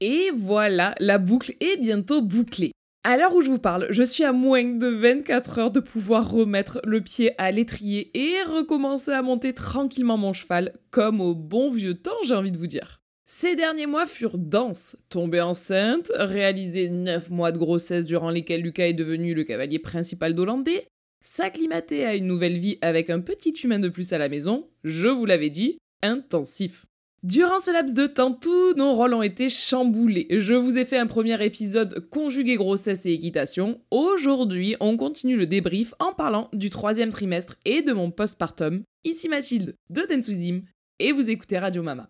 [0.00, 2.72] Et voilà, la boucle est bientôt bouclée.
[3.04, 6.30] À l'heure où je vous parle, je suis à moins de 24 heures de pouvoir
[6.30, 11.70] remettre le pied à l'étrier et recommencer à monter tranquillement mon cheval, comme au bon
[11.70, 13.00] vieux temps, j'ai envie de vous dire.
[13.24, 14.96] Ces derniers mois furent denses.
[15.10, 20.34] Tomber enceinte, réaliser 9 mois de grossesse durant lesquels Lucas est devenu le cavalier principal
[20.34, 20.86] d'Hollandais,
[21.20, 25.08] s'acclimater à une nouvelle vie avec un petit humain de plus à la maison, je
[25.08, 26.86] vous l'avais dit, intensif.
[27.24, 30.28] Durant ce laps de temps, tous nos rôles ont été chamboulés.
[30.30, 33.80] Je vous ai fait un premier épisode conjugué grossesse et équitation.
[33.90, 38.84] Aujourd'hui, on continue le débrief en parlant du troisième trimestre et de mon postpartum.
[39.02, 40.62] Ici Mathilde de Densuzim
[41.00, 42.08] et vous écoutez Radio Mama.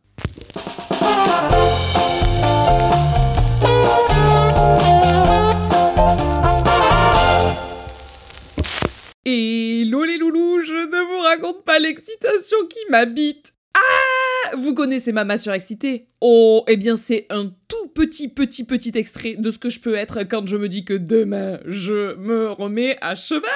[9.24, 13.54] Et les loulous, je ne vous raconte pas l'excitation qui m'habite.
[13.78, 19.36] Ah Vous connaissez Mama surexcitée Oh, eh bien c'est un tout petit petit petit extrait
[19.38, 22.96] de ce que je peux être quand je me dis que demain je me remets
[23.00, 23.50] à cheval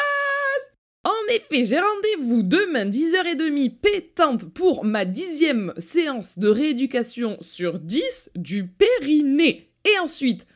[1.04, 8.30] en effet, j'ai rendez-vous demain 10h30 pétante pour ma dixième séance de rééducation sur 10
[8.36, 9.72] du périnée.
[9.84, 10.46] Et ensuite,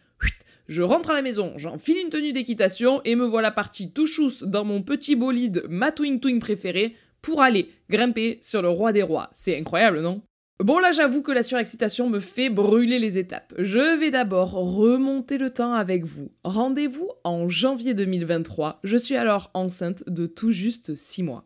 [0.68, 4.42] je rentre à la maison, j'enfile une tenue d'équitation et me voilà partie tout chousse
[4.42, 6.96] dans mon petit bolide ma twing twing préféré
[7.26, 9.30] pour aller grimper sur le roi des rois.
[9.32, 10.22] C'est incroyable, non?
[10.62, 13.52] Bon là j'avoue que la surexcitation me fait brûler les étapes.
[13.58, 16.30] Je vais d'abord remonter le temps avec vous.
[16.44, 18.78] Rendez-vous en janvier 2023.
[18.84, 21.44] Je suis alors enceinte de tout juste 6 mois.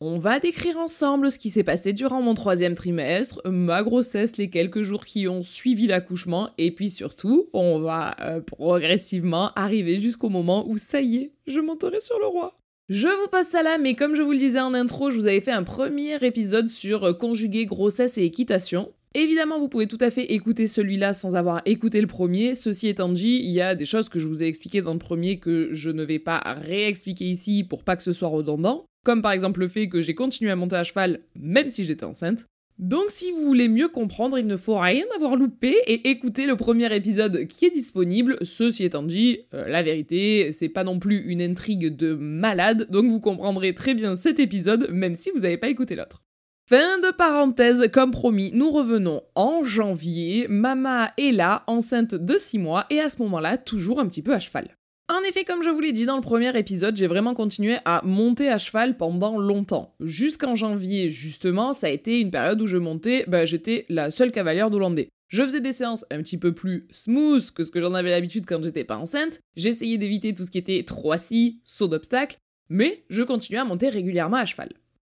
[0.00, 4.50] On va décrire ensemble ce qui s'est passé durant mon troisième trimestre, ma grossesse, les
[4.50, 10.30] quelques jours qui ont suivi l'accouchement, et puis surtout, on va euh, progressivement arriver jusqu'au
[10.30, 12.54] moment où ça y est, je monterai sur le roi.
[12.90, 15.28] Je vous passe ça là, mais comme je vous le disais en intro, je vous
[15.28, 18.92] avais fait un premier épisode sur euh, conjuguer grossesse et équitation.
[19.14, 22.56] Évidemment, vous pouvez tout à fait écouter celui-là sans avoir écouté le premier.
[22.56, 24.98] Ceci étant dit, il y a des choses que je vous ai expliquées dans le
[24.98, 28.86] premier que je ne vais pas réexpliquer ici pour pas que ce soit redondant.
[29.04, 32.04] Comme par exemple le fait que j'ai continué à monter à cheval même si j'étais
[32.04, 32.46] enceinte.
[32.80, 36.56] Donc si vous voulez mieux comprendre, il ne faut rien avoir loupé et écouter le
[36.56, 38.38] premier épisode qui est disponible.
[38.40, 43.04] Ceci étant dit, euh, la vérité, c'est pas non plus une intrigue de malade, donc
[43.04, 46.22] vous comprendrez très bien cet épisode même si vous n'avez pas écouté l'autre.
[46.70, 50.46] Fin de parenthèse, comme promis, nous revenons en janvier.
[50.48, 54.32] Mama est là, enceinte de 6 mois, et à ce moment-là, toujours un petit peu
[54.32, 54.74] à cheval.
[55.10, 58.00] En effet, comme je vous l'ai dit dans le premier épisode, j'ai vraiment continué à
[58.04, 59.92] monter à cheval pendant longtemps.
[59.98, 64.30] Jusqu'en janvier, justement, ça a été une période où je montais, bah, j'étais la seule
[64.30, 65.08] cavalière d'Hollandais.
[65.26, 68.46] Je faisais des séances un petit peu plus smooth que ce que j'en avais l'habitude
[68.46, 69.40] quand j'étais pas enceinte.
[69.56, 72.36] J'essayais d'éviter tout ce qui était 3-6, saut d'obstacle,
[72.68, 74.68] mais je continuais à monter régulièrement à cheval.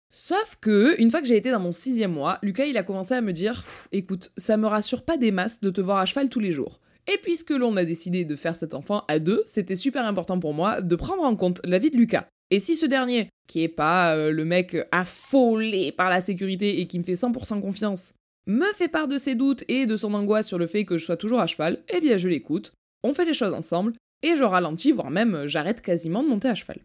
[0.09, 3.13] Sauf que, une fois que j'ai été dans mon sixième mois, Lucas il a commencé
[3.13, 6.29] à me dire Écoute, ça me rassure pas des masses de te voir à cheval
[6.29, 6.79] tous les jours.
[7.11, 10.53] Et puisque l'on a décidé de faire cet enfant à deux, c'était super important pour
[10.53, 12.27] moi de prendre en compte la vie de Lucas.
[12.49, 16.87] Et si ce dernier, qui est pas euh, le mec affolé par la sécurité et
[16.87, 18.13] qui me fait 100% confiance,
[18.45, 21.05] me fait part de ses doutes et de son angoisse sur le fait que je
[21.05, 24.43] sois toujours à cheval, eh bien je l'écoute, on fait les choses ensemble, et je
[24.43, 26.77] ralentis, voire même j'arrête quasiment de monter à cheval.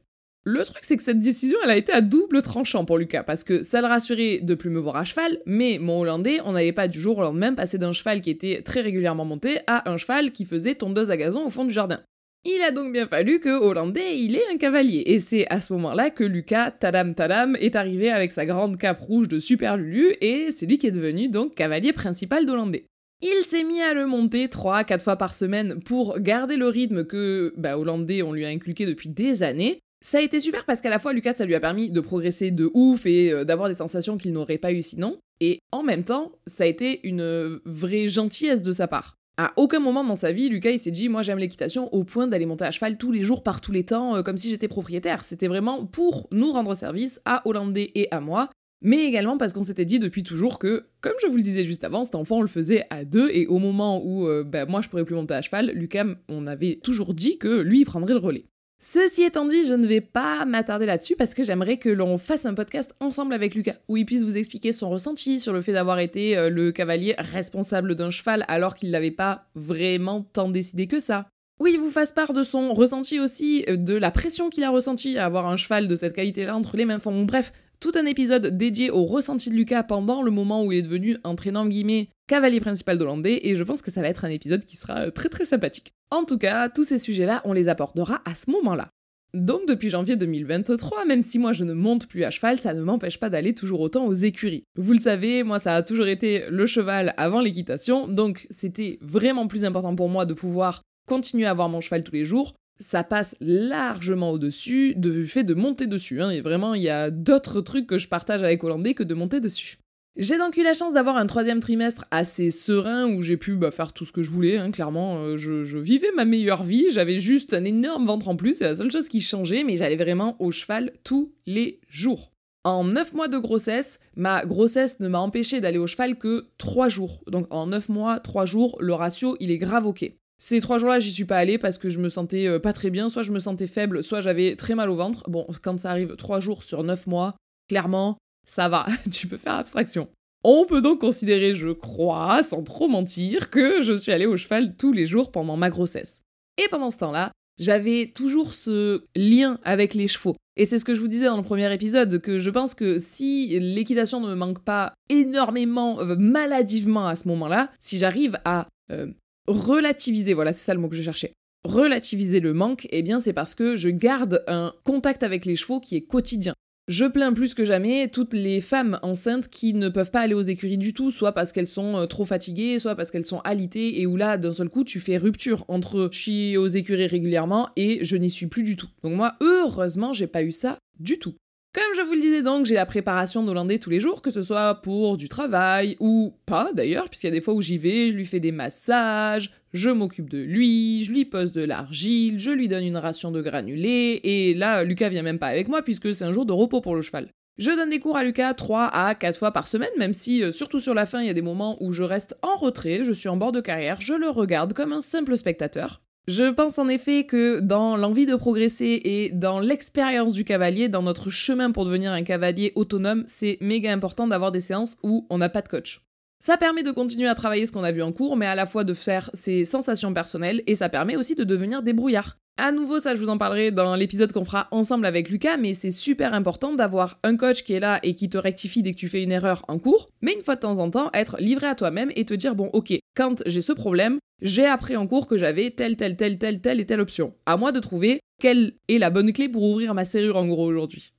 [0.50, 3.44] Le truc, c'est que cette décision, elle a été à double tranchant pour Lucas, parce
[3.44, 6.72] que ça le rassurait de plus me voir à cheval, mais mon Hollandais, on n'allait
[6.72, 9.98] pas du jour au lendemain passer d'un cheval qui était très régulièrement monté à un
[9.98, 12.00] cheval qui faisait tondeuse à gazon au fond du jardin.
[12.47, 15.03] Il a donc bien fallu que Hollandais, il ait un cavalier.
[15.04, 19.03] Et c'est à ce moment-là que Lucas, tadam tadam, est arrivé avec sa grande cape
[19.03, 22.87] rouge de Super Lulu, et c'est lui qui est devenu donc cavalier principal d'Hollandais.
[23.20, 27.53] Il s'est mis à le monter 3-4 fois par semaine pour garder le rythme que
[27.58, 30.91] bah, Hollandais on lui a inculqué depuis des années, ça a été super parce qu'à
[30.91, 33.75] la fois, Lucas, ça lui a permis de progresser de ouf et euh, d'avoir des
[33.75, 35.19] sensations qu'il n'aurait pas eu sinon.
[35.41, 39.19] Et en même temps, ça a été une vraie gentillesse de sa part.
[39.41, 42.26] À aucun moment dans sa vie, Lucas il s'est dit moi j'aime l'équitation au point
[42.26, 44.66] d'aller monter à cheval tous les jours par tous les temps euh, comme si j'étais
[44.66, 45.22] propriétaire.
[45.22, 48.50] C'était vraiment pour nous rendre service à Hollandais et à moi,
[48.82, 51.84] mais également parce qu'on s'était dit depuis toujours que, comme je vous le disais juste
[51.84, 54.81] avant, cet enfant on le faisait à deux et au moment où euh, bah, moi
[54.81, 58.14] je pourrais plus monter à cheval, Lucas on avait toujours dit que lui il prendrait
[58.14, 58.46] le relais.
[58.80, 62.46] Ceci étant dit, je ne vais pas m'attarder là-dessus parce que j'aimerais que l'on fasse
[62.46, 65.72] un podcast ensemble avec Lucas, où il puisse vous expliquer son ressenti sur le fait
[65.72, 70.86] d'avoir été euh, le cavalier responsable d'un cheval alors qu'il n'avait pas vraiment tant décidé
[70.86, 71.26] que ça.
[71.58, 74.70] Oui, il vous fasse part de son ressenti aussi, euh, de la pression qu'il a
[74.70, 76.98] ressenti à avoir un cheval de cette qualité-là entre les mains.
[76.98, 80.78] Enfin, bref, tout un épisode dédié au ressenti de Lucas pendant le moment où il
[80.78, 84.30] est devenu, énormes guillemets, cavalier principal d'Hollandais, et je pense que ça va être un
[84.30, 85.92] épisode qui sera très très sympathique.
[86.10, 88.88] En tout cas, tous ces sujets-là, on les abordera à ce moment-là.
[89.34, 92.82] Donc depuis janvier 2023, même si moi je ne monte plus à cheval, ça ne
[92.82, 94.64] m'empêche pas d'aller toujours autant aux écuries.
[94.76, 99.46] Vous le savez, moi ça a toujours été le cheval avant l'équitation, donc c'était vraiment
[99.46, 102.54] plus important pour moi de pouvoir continuer à avoir mon cheval tous les jours.
[102.80, 106.22] Ça passe largement au-dessus du fait de monter dessus.
[106.22, 109.14] Hein, et vraiment, il y a d'autres trucs que je partage avec Hollandais que de
[109.14, 109.78] monter dessus.
[110.19, 113.70] J'ai donc eu la chance d'avoir un troisième trimestre assez serein où j'ai pu bah,
[113.70, 114.56] faire tout ce que je voulais.
[114.56, 116.86] Hein, clairement, euh, je, vivais ma meilleure vie.
[116.90, 118.54] J'avais juste un énorme ventre en plus.
[118.54, 122.32] C'est la seule chose qui changeait, mais j'allais vraiment au cheval tous les jours.
[122.64, 126.88] En 9 mois de grossesse, ma grossesse ne m'a empêché d'aller au cheval que 3
[126.88, 127.22] jours.
[127.28, 130.10] Donc en 9 mois, 3 jours, le ratio, il est grave ok.
[130.38, 132.90] Ces 3 jours-là, j'y suis pas allée parce que je me sentais euh, pas très
[132.90, 135.29] bien, soit je me sentais faible, soit j'avais très mal au ventre.
[135.29, 137.35] Bon, quand ça arrive 3 jours sur 9 mois,
[137.69, 140.08] clairement, ça va, tu peux faire abstraction.
[140.44, 144.76] On peut donc considérer, je crois, sans trop mentir, que je suis allée au cheval
[144.76, 146.20] tous les jours pendant ma grossesse.
[146.56, 150.37] Et pendant ce temps-là, j'avais toujours ce lien avec les chevaux.
[150.56, 152.99] Et c'est ce que je vous disais dans le premier épisode, que je pense que
[153.00, 158.69] si l'équitation ne me manque pas énormément, euh, maladivement à ce moment-là, si j'arrive à
[158.93, 159.08] euh,
[159.49, 161.33] relativiser, voilà, c'est ça le mot que je cherchais,
[161.65, 165.81] relativiser le manque, eh bien c'est parce que je garde un contact avec les chevaux
[165.81, 166.55] qui est quotidien.
[166.89, 170.41] Je plains plus que jamais toutes les femmes enceintes qui ne peuvent pas aller aux
[170.41, 174.00] écuries du tout, soit parce qu'elles sont euh, trop fatiguées, soit parce qu'elles sont alitées,
[174.00, 177.69] et où là, d'un seul coup, tu fais rupture entre je suis aux écuries régulièrement
[177.77, 178.89] et je n'y suis plus du tout.
[179.03, 181.35] Donc moi, heureusement, j'ai pas eu ça du tout.
[181.75, 184.41] Comme je vous le disais donc, j'ai la préparation d'Hollandais tous les jours, que ce
[184.41, 188.09] soit pour du travail ou pas d'ailleurs, puisqu'il y a des fois où j'y vais,
[188.09, 192.50] je lui fais des massages, je m'occupe de lui, je lui pose de l'argile, je
[192.50, 196.15] lui donne une ration de granulés, et là, Lucas vient même pas avec moi puisque
[196.15, 197.29] c'est un jour de repos pour le cheval.
[197.59, 200.53] Je donne des cours à Lucas 3 à 4 fois par semaine, même si, euh,
[200.53, 203.12] surtout sur la fin, il y a des moments où je reste en retrait, je
[203.12, 206.00] suis en bord de carrière, je le regarde comme un simple spectateur.
[206.28, 211.00] Je pense en effet que dans l'envie de progresser et dans l'expérience du cavalier, dans
[211.00, 215.38] notre chemin pour devenir un cavalier autonome, c'est méga important d'avoir des séances où on
[215.38, 216.02] n'a pas de coach.
[216.38, 218.66] Ça permet de continuer à travailler ce qu'on a vu en cours, mais à la
[218.66, 222.36] fois de faire ses sensations personnelles, et ça permet aussi de devenir débrouillard.
[222.58, 225.72] À nouveau, ça je vous en parlerai dans l'épisode qu'on fera ensemble avec Lucas, mais
[225.72, 228.98] c'est super important d'avoir un coach qui est là et qui te rectifie dès que
[228.98, 231.69] tu fais une erreur en cours, mais une fois de temps en temps, être livré
[231.69, 235.26] à toi-même et te dire bon ok, quand j'ai ce problème, j'ai appris en cours
[235.26, 237.35] que j'avais telle, telle, telle, telle, telle et telle option.
[237.46, 240.67] À moi de trouver quelle est la bonne clé pour ouvrir ma serrure en gros
[240.67, 241.12] aujourd'hui.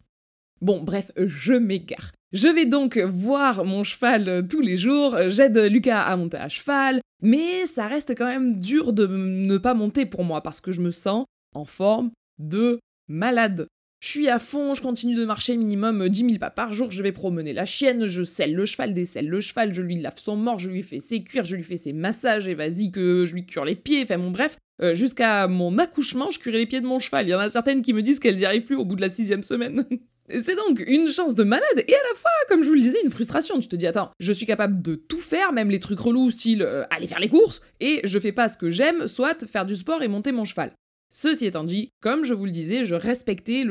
[0.61, 2.11] Bon, bref, je m'égare.
[2.31, 7.01] Je vais donc voir mon cheval tous les jours, j'aide Lucas à monter à cheval,
[7.21, 10.81] mais ça reste quand même dur de ne pas monter pour moi parce que je
[10.81, 11.25] me sens
[11.55, 13.67] en forme de malade.
[14.01, 17.03] Je suis à fond, je continue de marcher minimum 10 000 pas par jour, je
[17.03, 20.37] vais promener la chienne, je selle le cheval, décelle le cheval, je lui lave son
[20.37, 23.33] mort, je lui fais ses cuirs, je lui fais ses massages, et vas-y que je
[23.33, 26.79] lui cure les pieds, enfin bon bref, euh, jusqu'à mon accouchement, je curais les pieds
[26.79, 27.27] de mon cheval.
[27.27, 29.01] Il y en a certaines qui me disent qu'elles n'y arrivent plus au bout de
[29.01, 29.83] la sixième semaine.
[30.29, 32.99] C'est donc une chance de malade et à la fois, comme je vous le disais,
[33.03, 33.59] une frustration.
[33.59, 36.61] Tu te dis, attends, je suis capable de tout faire, même les trucs relous, style
[36.61, 39.75] euh, aller faire les courses, et je fais pas ce que j'aime, soit faire du
[39.75, 40.71] sport et monter mon cheval.
[41.09, 43.63] Ceci étant dit, comme je vous le disais, je respectais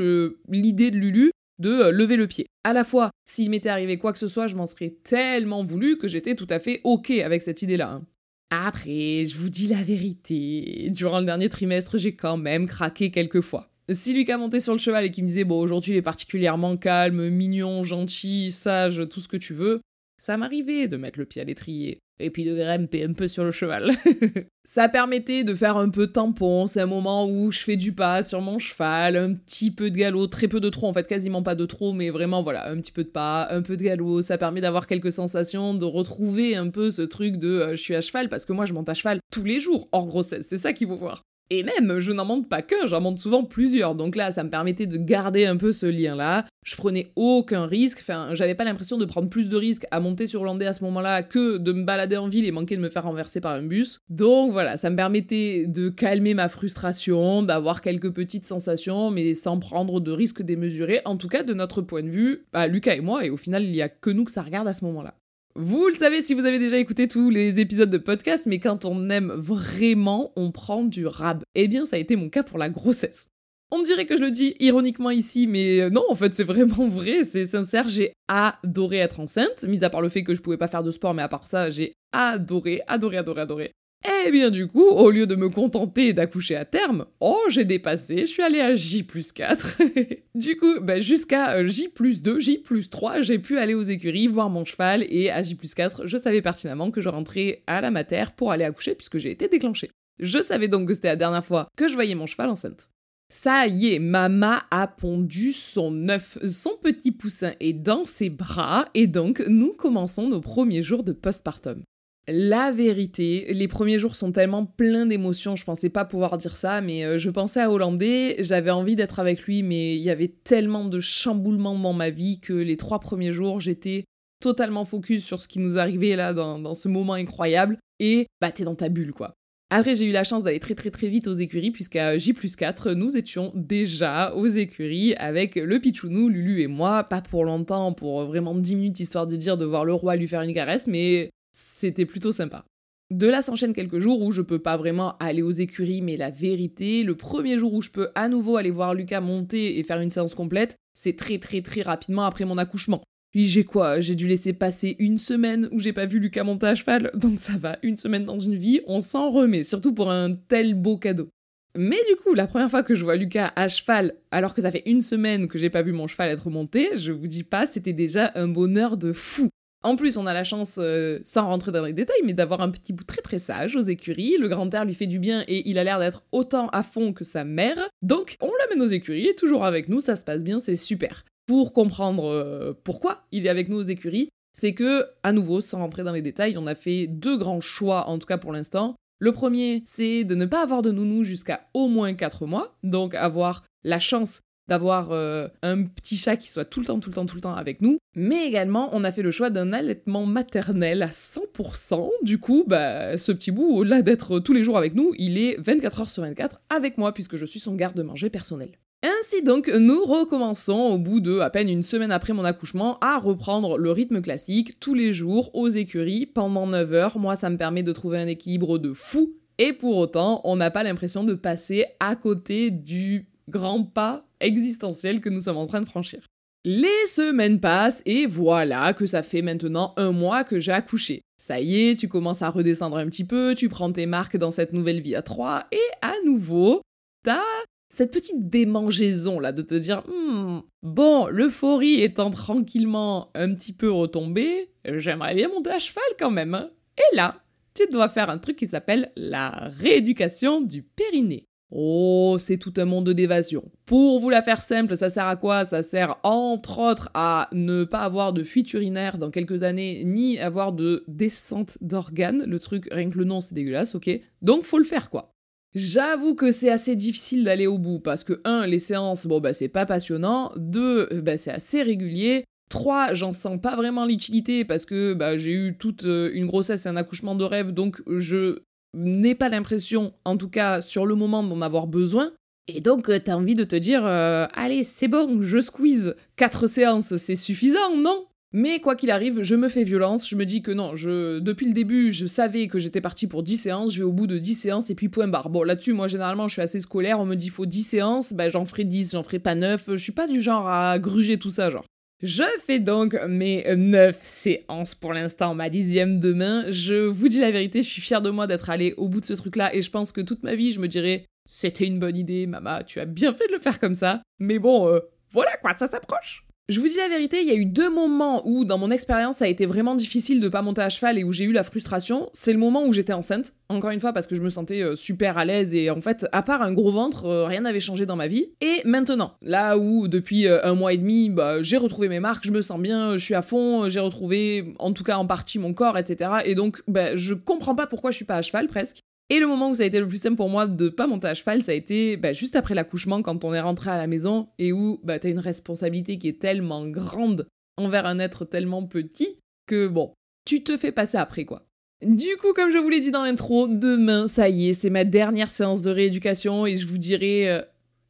[0.48, 2.46] l'idée de Lulu de euh, lever le pied.
[2.64, 5.98] À la fois, s'il m'était arrivé quoi que ce soit, je m'en serais tellement voulu
[5.98, 7.90] que j'étais tout à fait ok avec cette idée-là.
[7.92, 8.06] Hein.
[8.50, 13.40] Après, je vous dis la vérité, durant le dernier trimestre, j'ai quand même craqué quelques
[13.40, 13.70] fois.
[13.90, 16.76] Si Lucas montait sur le cheval et qui me disait bon aujourd'hui il est particulièrement
[16.76, 19.80] calme, mignon, gentil, sage, tout ce que tu veux,
[20.18, 23.44] ça m'arrivait de mettre le pied à l'étrier et puis de grimper un peu sur
[23.44, 23.92] le cheval.
[24.64, 28.22] ça permettait de faire un peu tampon, c'est un moment où je fais du pas
[28.22, 31.42] sur mon cheval, un petit peu de galop, très peu de trop en fait, quasiment
[31.42, 34.22] pas de trop, mais vraiment voilà, un petit peu de pas, un peu de galop,
[34.22, 37.94] ça permet d'avoir quelques sensations, de retrouver un peu ce truc de euh, je suis
[37.94, 40.58] à cheval, parce que moi je monte à cheval tous les jours, hors grossesse, c'est
[40.58, 41.27] ça qu'il faut voir.
[41.50, 43.94] Et même, je n'en monte pas qu'un, j'en monte souvent plusieurs.
[43.94, 46.44] Donc là, ça me permettait de garder un peu ce lien-là.
[46.62, 48.00] Je prenais aucun risque.
[48.02, 50.84] Enfin, j'avais pas l'impression de prendre plus de risques à monter sur Hollandais à ce
[50.84, 53.62] moment-là que de me balader en ville et manquer de me faire renverser par un
[53.62, 54.00] bus.
[54.10, 59.58] Donc voilà, ça me permettait de calmer ma frustration, d'avoir quelques petites sensations, mais sans
[59.58, 61.00] prendre de risques démesurés.
[61.06, 63.64] En tout cas, de notre point de vue, bah, Lucas et moi, et au final,
[63.64, 65.14] il y a que nous que ça regarde à ce moment-là.
[65.60, 68.84] Vous le savez si vous avez déjà écouté tous les épisodes de podcast, mais quand
[68.84, 71.42] on aime vraiment, on prend du rab.
[71.56, 73.26] Eh bien, ça a été mon cas pour la grossesse.
[73.72, 76.86] On dirait que je le dis ironiquement ici, mais euh, non, en fait, c'est vraiment
[76.86, 77.88] vrai, c'est sincère.
[77.88, 80.92] J'ai adoré être enceinte, mis à part le fait que je pouvais pas faire de
[80.92, 83.72] sport, mais à part ça, j'ai adoré, adoré, adoré, adoré.
[84.04, 88.20] Eh bien du coup, au lieu de me contenter d'accoucher à terme, oh j'ai dépassé,
[88.20, 89.78] je suis allée à J plus 4.
[90.34, 93.82] du coup, bah, jusqu'à euh, J plus 2, J plus 3, j'ai pu aller aux
[93.82, 97.62] écuries, voir mon cheval, et à J plus 4, je savais pertinemment que je rentrais
[97.66, 99.90] à la mater pour aller accoucher puisque j'ai été déclenchée.
[100.20, 102.88] Je savais donc que c'était la dernière fois que je voyais mon cheval enceinte.
[103.30, 108.86] Ça y est, Mama a pondu son œuf, son petit poussin est dans ses bras,
[108.94, 111.82] et donc nous commençons nos premiers jours de postpartum.
[112.30, 116.82] La vérité, les premiers jours sont tellement pleins d'émotions, je pensais pas pouvoir dire ça,
[116.82, 120.28] mais euh, je pensais à Hollandais, j'avais envie d'être avec lui, mais il y avait
[120.28, 124.04] tellement de chamboulements dans ma vie que les trois premiers jours, j'étais
[124.42, 128.64] totalement focus sur ce qui nous arrivait là dans, ce moment incroyable, et bah t'es
[128.64, 129.32] dans ta bulle quoi.
[129.70, 132.92] Après, j'ai eu la chance d'aller très très très vite aux écuries, puisqu'à J 4,
[132.92, 138.26] nous étions déjà aux écuries avec le Pichounou, Lulu et moi, pas pour longtemps, pour
[138.26, 141.30] vraiment 10 minutes histoire de dire de voir le roi lui faire une caresse, mais
[141.58, 142.64] c'était plutôt sympa.
[143.10, 146.30] De là s'enchaînent quelques jours où je peux pas vraiment aller aux écuries, mais la
[146.30, 150.00] vérité, le premier jour où je peux à nouveau aller voir Lucas monter et faire
[150.00, 153.02] une séance complète, c'est très très très rapidement après mon accouchement.
[153.32, 153.98] Puis j'ai quoi?
[153.98, 157.40] J'ai dû laisser passer une semaine où j'ai pas vu Lucas monter à cheval, donc
[157.40, 160.96] ça va, une semaine dans une vie, on s'en remet, surtout pour un tel beau
[160.96, 161.28] cadeau.
[161.76, 164.70] Mais du coup, la première fois que je vois Lucas à cheval, alors que ça
[164.70, 167.66] fait une semaine que j'ai pas vu mon cheval être monté, je vous dis pas,
[167.66, 169.48] c'était déjà un bonheur de fou.
[169.84, 172.70] En plus, on a la chance, euh, sans rentrer dans les détails, mais d'avoir un
[172.70, 174.36] petit bout très très sage aux écuries.
[174.38, 177.12] Le grand air lui fait du bien et il a l'air d'être autant à fond
[177.12, 177.78] que sa mère.
[178.02, 181.24] Donc, on l'amène aux écuries, toujours avec nous, ça se passe bien, c'est super.
[181.46, 185.78] Pour comprendre euh, pourquoi il est avec nous aux écuries, c'est que, à nouveau, sans
[185.78, 188.96] rentrer dans les détails, on a fait deux grands choix, en tout cas pour l'instant.
[189.20, 193.14] Le premier, c'est de ne pas avoir de nounou jusqu'à au moins 4 mois, donc
[193.14, 197.14] avoir la chance d'avoir euh, un petit chat qui soit tout le temps, tout le
[197.14, 197.98] temps, tout le temps avec nous.
[198.14, 202.08] Mais également, on a fait le choix d'un allaitement maternel à 100%.
[202.22, 205.56] Du coup, bah, ce petit bout, au-delà d'être tous les jours avec nous, il est
[205.60, 208.70] 24 heures sur 24 avec moi puisque je suis son garde-manger personnel.
[209.02, 213.18] Ainsi donc, nous recommençons au bout de à peine une semaine après mon accouchement à
[213.18, 217.18] reprendre le rythme classique tous les jours aux écuries pendant 9 heures.
[217.18, 220.70] Moi, ça me permet de trouver un équilibre de fou et pour autant, on n'a
[220.70, 225.80] pas l'impression de passer à côté du grand pas existentiel que nous sommes en train
[225.80, 226.20] de franchir.
[226.64, 231.22] Les semaines passent et voilà que ça fait maintenant un mois que j'ai accouché.
[231.40, 234.50] Ça y est, tu commences à redescendre un petit peu, tu prends tes marques dans
[234.50, 236.82] cette nouvelle vie à trois et à nouveau,
[237.22, 237.40] t'as
[237.88, 243.90] cette petite démangeaison là de te dire hmm, bon, l'euphorie étant tranquillement un petit peu
[243.90, 246.54] retombée, j'aimerais bien monter à cheval quand même.
[246.54, 246.70] Hein.
[246.98, 247.40] Et là,
[247.74, 251.46] tu dois faire un truc qui s'appelle la rééducation du périnée.
[251.70, 253.70] Oh, c'est tout un monde d'évasion.
[253.84, 255.64] Pour vous la faire simple, ça sert à quoi?
[255.64, 260.38] Ça sert entre autres à ne pas avoir de fuite urinaire dans quelques années, ni
[260.38, 262.44] avoir de descente d'organes.
[262.46, 264.08] Le truc, rien que le nom, c'est dégueulasse, ok?
[264.40, 265.34] Donc faut le faire quoi.
[265.74, 269.52] J'avoue que c'est assez difficile d'aller au bout parce que, un, les séances, bon bah
[269.52, 274.86] c'est pas passionnant, deux, bah c'est assez régulier, trois, j'en sens pas vraiment l'utilité parce
[274.86, 278.60] que bah, j'ai eu toute euh, une grossesse et un accouchement de rêve, donc je
[278.98, 282.32] n'ai pas l'impression, en tout cas sur le moment, d'en avoir besoin.
[282.66, 286.14] Et donc, euh, t'as envie de te dire, euh, allez, c'est bon, je squeeze.
[286.36, 288.26] Quatre séances, c'est suffisant, non?
[288.52, 291.66] Mais quoi qu'il arrive, je me fais violence, je me dis que non, je depuis
[291.66, 294.38] le début, je savais que j'étais parti pour 10 séances, je vais au bout de
[294.38, 295.50] 10 séances et puis point barre.
[295.50, 298.48] Bon, là-dessus, moi généralement, je suis assez scolaire, on me dit faut 10 séances, bah
[298.48, 301.50] j'en ferai 10, j'en ferai pas 9, je suis pas du genre à gruger tout
[301.50, 301.84] ça, genre.
[302.20, 306.64] Je fais donc mes 9 séances pour l'instant, ma dixième demain.
[306.68, 309.24] Je vous dis la vérité, je suis fière de moi d'être allée au bout de
[309.24, 312.16] ce truc-là et je pense que toute ma vie, je me dirais c'était une bonne
[312.16, 314.20] idée, maman, tu as bien fait de le faire comme ça.
[314.40, 314.98] Mais bon, euh,
[315.30, 316.44] voilà quoi, ça s'approche.
[316.70, 319.36] Je vous dis la vérité, il y a eu deux moments où, dans mon expérience,
[319.36, 321.62] ça a été vraiment difficile de pas monter à cheval et où j'ai eu la
[321.62, 322.28] frustration.
[322.34, 324.94] C'est le moment où j'étais enceinte, encore une fois parce que je me sentais euh,
[324.94, 328.04] super à l'aise et en fait, à part un gros ventre, euh, rien n'avait changé
[328.04, 328.50] dans ma vie.
[328.60, 332.46] Et maintenant, là où depuis euh, un mois et demi, bah, j'ai retrouvé mes marques,
[332.46, 335.58] je me sens bien, je suis à fond, j'ai retrouvé en tout cas en partie
[335.58, 336.32] mon corps, etc.
[336.44, 339.04] Et donc, bah, je comprends pas pourquoi je suis pas à cheval presque.
[339.30, 341.28] Et le moment où ça a été le plus simple pour moi de pas monter
[341.28, 344.06] à cheval, ça a été bah, juste après l'accouchement, quand on est rentré à la
[344.06, 348.86] maison et où bah, t'as une responsabilité qui est tellement grande envers un être tellement
[348.86, 350.12] petit que bon,
[350.46, 351.66] tu te fais passer après quoi.
[352.02, 355.04] Du coup, comme je vous l'ai dit dans l'intro, demain, ça y est, c'est ma
[355.04, 357.50] dernière séance de rééducation et je vous dirai.
[357.50, 357.62] Euh,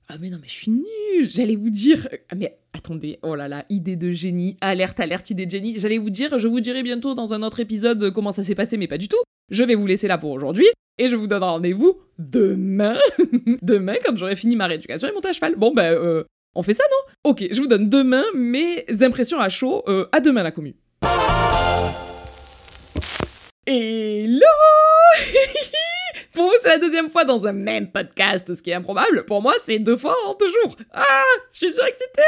[0.08, 2.08] ah mais non mais je suis nulle J'allais vous dire...
[2.30, 5.78] Ah mais attendez, oh là là, idée de génie, alerte, alerte, idée de génie.
[5.78, 8.76] J'allais vous dire, je vous dirai bientôt dans un autre épisode comment ça s'est passé,
[8.76, 9.18] mais pas du tout.
[9.50, 10.66] Je vais vous laisser là pour aujourd'hui.
[10.98, 12.98] Et je vous donne rendez-vous demain.
[13.62, 15.54] demain, quand j'aurai fini ma rééducation et monter à cheval.
[15.56, 16.24] Bon, ben, euh,
[16.54, 17.30] on fait ça, non?
[17.30, 19.84] Ok, je vous donne demain mes impressions à chaud.
[19.88, 20.76] Euh, à demain, la commu.
[23.66, 24.40] Hello
[26.34, 29.24] Pour vous, c'est la deuxième fois dans un même podcast, ce qui est improbable.
[29.24, 30.76] Pour moi, c'est deux fois en deux jours.
[30.92, 32.22] Ah Je suis surexcitée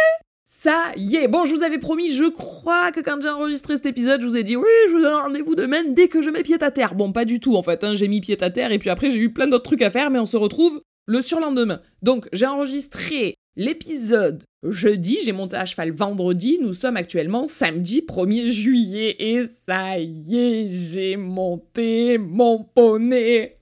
[0.52, 3.86] ça y est, bon, je vous avais promis, je crois que quand j'ai enregistré cet
[3.86, 6.42] épisode, je vous ai dit oui, je vous donne rendez-vous demain dès que je mets
[6.42, 6.96] pied à terre.
[6.96, 9.10] Bon, pas du tout en fait, hein, j'ai mis pied à terre et puis après
[9.10, 11.80] j'ai eu plein d'autres trucs à faire, mais on se retrouve le surlendemain.
[12.02, 18.50] Donc j'ai enregistré l'épisode jeudi, j'ai monté à cheval vendredi, nous sommes actuellement samedi 1er
[18.50, 23.56] juillet et ça y est, j'ai monté mon poney.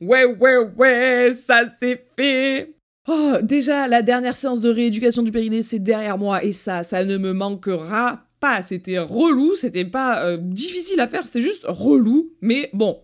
[0.00, 2.75] Ouais, ouais, ouais, ça s'est fait.
[3.08, 7.04] Oh, déjà, la dernière séance de rééducation du périnée, c'est derrière moi et ça, ça
[7.04, 8.62] ne me manquera pas.
[8.62, 12.98] C'était relou, c'était pas euh, difficile à faire, c'était juste relou, mais bon,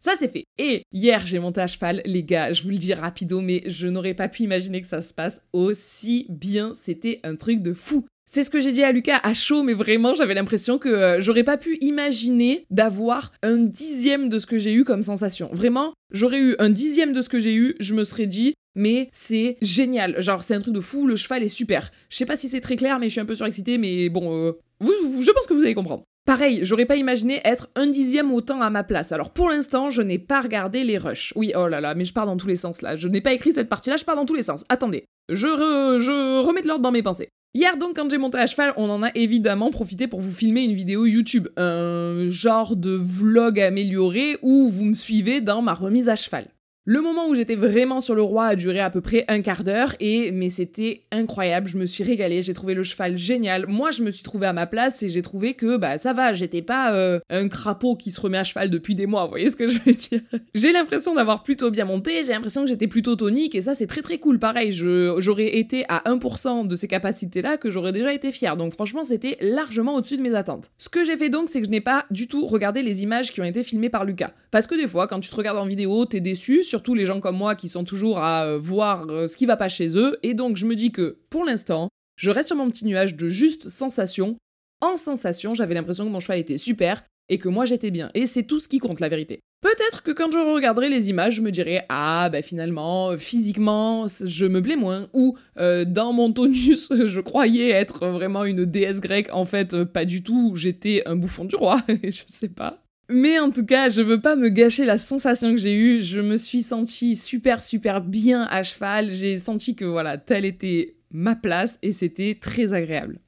[0.00, 0.44] ça c'est fait.
[0.58, 3.86] Et hier j'ai monté à cheval, les gars, je vous le dis rapido, mais je
[3.86, 6.72] n'aurais pas pu imaginer que ça se passe aussi bien.
[6.74, 8.06] C'était un truc de fou.
[8.26, 11.20] C'est ce que j'ai dit à Lucas à chaud, mais vraiment j'avais l'impression que euh,
[11.20, 15.48] j'aurais pas pu imaginer d'avoir un dixième de ce que j'ai eu comme sensation.
[15.52, 19.08] Vraiment, j'aurais eu un dixième de ce que j'ai eu, je me serais dit, mais
[19.12, 20.20] c'est génial.
[20.20, 21.90] Genre, c'est un truc de fou, le cheval est super.
[22.08, 24.32] Je sais pas si c'est très clair, mais je suis un peu surexcité, mais bon,
[24.32, 26.04] euh, je pense que vous allez comprendre.
[26.24, 29.12] Pareil, j'aurais pas imaginé être un dixième autant à ma place.
[29.12, 31.32] Alors pour l'instant, je n'ai pas regardé les rushs.
[31.36, 32.96] Oui, oh là là, mais je pars dans tous les sens là.
[32.96, 34.64] Je n'ai pas écrit cette partie-là, je pars dans tous les sens.
[34.68, 37.28] Attendez, je, je remets de l'ordre dans mes pensées.
[37.54, 40.60] Hier donc, quand j'ai monté à cheval, on en a évidemment profité pour vous filmer
[40.60, 46.10] une vidéo YouTube, un genre de vlog amélioré où vous me suivez dans ma remise
[46.10, 46.48] à cheval.
[46.84, 49.62] Le moment où j'étais vraiment sur le roi a duré à peu près un quart
[49.62, 53.66] d'heure et mais c'était incroyable, je me suis régalée, j'ai trouvé le cheval génial.
[53.66, 56.32] Moi, je me suis trouvée à ma place et j'ai trouvé que bah ça va,
[56.32, 59.50] j'étais pas euh, un crapaud qui se remet à cheval depuis des mois, vous voyez
[59.50, 60.20] ce que je veux dire
[60.54, 63.86] J'ai l'impression d'avoir plutôt bien monté, j'ai l'impression que j'étais plutôt tonique et ça c'est
[63.86, 64.38] très très cool.
[64.38, 68.56] Pareil, j'aurais été à 1% de ces capacités-là que j'aurais déjà été fière.
[68.56, 70.70] Donc franchement, c'était largement au-dessus de mes attentes.
[70.78, 73.30] Ce que j'ai fait donc, c'est que je n'ai pas du tout regardé les images
[73.30, 74.30] qui ont été filmées par Lucas.
[74.50, 77.06] Parce que des fois, quand tu te regardes en vidéo, t'es déçu sur surtout les
[77.06, 79.98] gens comme moi qui sont toujours à euh, voir euh, ce qui va pas chez
[79.98, 80.16] eux.
[80.22, 83.28] Et donc je me dis que pour l'instant, je reste sur mon petit nuage de
[83.28, 84.36] juste sensation.
[84.80, 88.10] En sensation, j'avais l'impression que mon cheval était super et que moi j'étais bien.
[88.14, 89.40] Et c'est tout ce qui compte la vérité.
[89.60, 94.46] Peut-être que quand je regarderai les images, je me dirai ah bah finalement physiquement je
[94.46, 99.30] me plais moins ou euh, dans mon tonus je croyais être vraiment une déesse grecque
[99.32, 103.50] en fait pas du tout j'étais un bouffon du roi je sais pas mais en
[103.50, 106.02] tout cas, je veux pas me gâcher la sensation que j'ai eue.
[106.02, 109.10] Je me suis sentie super super bien à cheval.
[109.12, 113.18] J'ai senti que voilà, telle était ma place et c'était très agréable.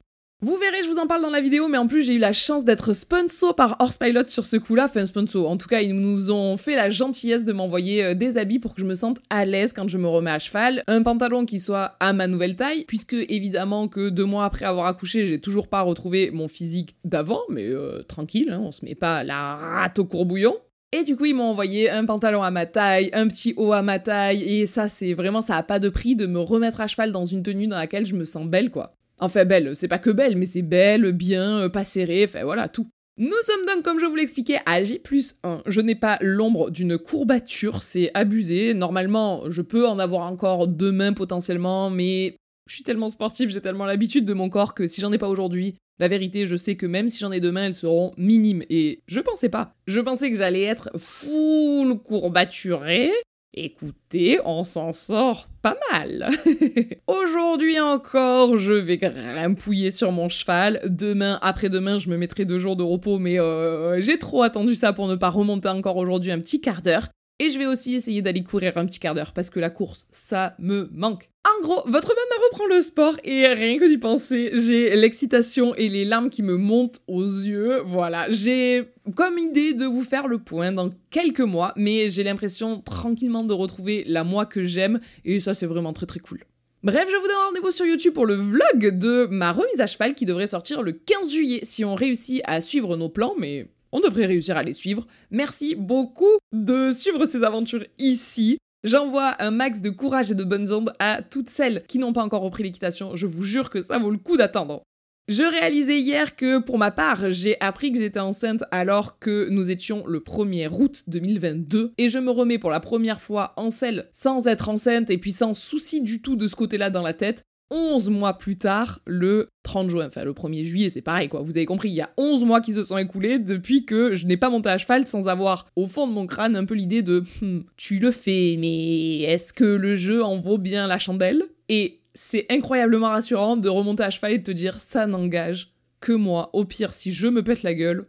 [0.43, 2.33] Vous verrez, je vous en parle dans la vidéo, mais en plus j'ai eu la
[2.33, 4.87] chance d'être sponsor par Horsepilot sur ce coup-là.
[4.87, 5.51] Enfin, sponsor.
[5.51, 8.75] En tout cas, ils nous ont fait la gentillesse de m'envoyer euh, des habits pour
[8.75, 10.83] que je me sente à l'aise quand je me remets à cheval.
[10.87, 14.87] Un pantalon qui soit à ma nouvelle taille, puisque évidemment que deux mois après avoir
[14.87, 18.95] accouché, j'ai toujours pas retrouvé mon physique d'avant, mais euh, tranquille, hein, on se met
[18.95, 20.57] pas la rate au courbouillon.
[20.93, 23.83] Et du coup, ils m'ont envoyé un pantalon à ma taille, un petit haut à
[23.83, 26.87] ma taille, et ça, c'est vraiment, ça a pas de prix de me remettre à
[26.87, 28.97] cheval dans une tenue dans laquelle je me sens belle, quoi.
[29.21, 32.69] Enfin, belle, c'est pas que belle, mais c'est belle, bien, euh, pas serré, enfin voilà,
[32.69, 32.89] tout.
[33.19, 35.03] Nous sommes donc, comme je vous l'expliquais, à J
[35.43, 35.63] 1.
[35.67, 38.73] Je n'ai pas l'ombre d'une courbature, c'est abusé.
[38.73, 43.85] Normalement, je peux en avoir encore demain potentiellement, mais je suis tellement sportive, j'ai tellement
[43.85, 46.87] l'habitude de mon corps que si j'en ai pas aujourd'hui, la vérité, je sais que
[46.87, 48.65] même si j'en ai demain, elles seront minimes.
[48.71, 49.75] Et je pensais pas.
[49.87, 53.11] Je pensais que j'allais être full courbaturée,
[53.53, 56.29] Écoutez, on s'en sort pas mal.
[57.09, 60.81] Aujourd'hui encore, je vais grimpouiller sur mon cheval.
[60.85, 64.93] Demain, après-demain, je me mettrai deux jours de repos, mais euh, j'ai trop attendu ça
[64.93, 67.09] pour ne pas remonter encore aujourd'hui un petit quart d'heure.
[67.43, 70.07] Et je vais aussi essayer d'aller courir un petit quart d'heure parce que la course,
[70.11, 71.31] ça me manque.
[71.43, 75.89] En gros, votre maman reprend le sport et rien que d'y penser, j'ai l'excitation et
[75.89, 77.81] les larmes qui me montent aux yeux.
[77.83, 82.83] Voilà, j'ai comme idée de vous faire le point dans quelques mois, mais j'ai l'impression
[82.83, 86.45] tranquillement de retrouver la moi que j'aime et ça c'est vraiment très très cool.
[86.83, 90.15] Bref, je vous donne rendez-vous sur YouTube pour le vlog de ma remise à cheval
[90.15, 94.01] qui devrait sortir le 15 juillet si on réussit à suivre nos plans, mais on
[94.01, 95.07] devrait réussir à les suivre.
[95.31, 98.59] Merci beaucoup de suivre ces aventures ici.
[98.83, 102.23] J'envoie un max de courage et de bonnes ondes à toutes celles qui n'ont pas
[102.23, 103.15] encore repris l'équitation.
[103.15, 104.83] Je vous jure que ça vaut le coup d'attendre.
[105.29, 109.71] Je réalisais hier que, pour ma part, j'ai appris que j'étais enceinte alors que nous
[109.71, 114.09] étions le 1er août 2022 et je me remets pour la première fois en selle
[114.13, 117.45] sans être enceinte et puis sans souci du tout de ce côté-là dans la tête.
[117.71, 121.57] 11 mois plus tard, le 30 juin, enfin le 1er juillet, c'est pareil quoi, vous
[121.57, 124.37] avez compris, il y a 11 mois qui se sont écoulés depuis que je n'ai
[124.37, 127.25] pas monté à cheval sans avoir au fond de mon crâne un peu l'idée de
[127.41, 131.43] hmm, tu le fais, mais est-ce que le jeu en vaut bien la chandelle?
[131.69, 136.13] Et c'est incroyablement rassurant de remonter à cheval et de te dire ça n'engage que
[136.13, 138.07] moi, au pire si je me pète la gueule,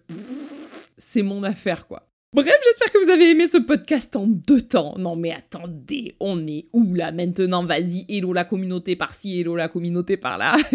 [0.98, 2.11] c'est mon affaire quoi.
[2.34, 4.96] Bref, j'espère que vous avez aimé ce podcast en deux temps.
[4.98, 7.66] Non mais attendez, on est où là maintenant?
[7.66, 10.56] Vas-y, hello la communauté par-ci, hello la communauté par-là.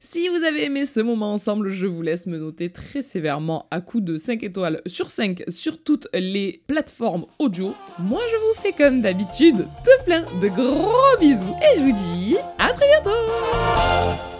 [0.00, 3.80] Si vous avez aimé ce moment ensemble, je vous laisse me noter très sévèrement à
[3.80, 7.74] coup de 5 étoiles sur 5 sur toutes les plateformes audio.
[7.98, 12.36] Moi, je vous fais comme d'habitude de plein de gros bisous et je vous dis
[12.58, 14.37] à très bientôt